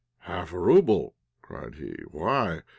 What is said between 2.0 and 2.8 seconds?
"Why?